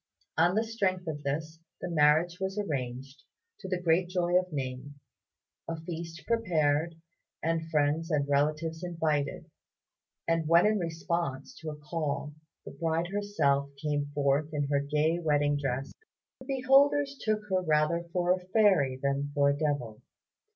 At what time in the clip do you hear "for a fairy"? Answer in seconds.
18.11-18.97